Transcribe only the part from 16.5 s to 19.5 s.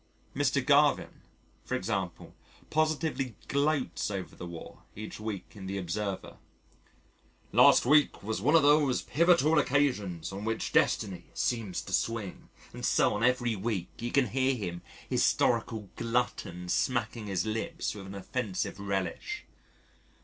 smacking his lips with an offensive relish.